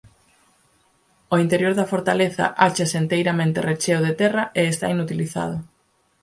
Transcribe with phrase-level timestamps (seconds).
[1.33, 5.57] O interior da fortaleza áchase enteiramente recheo de terra e está inutilizado.